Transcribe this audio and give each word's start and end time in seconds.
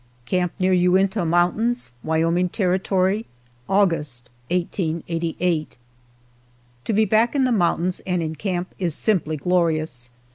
CAMP 0.25 0.51
NEAR 0.59 0.73
UINTAH 0.73 1.25
MOUNTAINS, 1.27 1.93
WYOMING 2.01 2.49
TERRITORY, 2.49 3.27
August, 3.69 4.31
1888. 4.49 5.77
TO 6.83 6.93
be 6.93 7.05
back 7.05 7.35
in 7.35 7.43
the 7.43 7.51
mountains 7.51 7.99
and 8.07 8.23
in 8.23 8.33
camp 8.35 8.73
is 8.79 8.95
simply 8.95 9.37
glorious! 9.37 10.09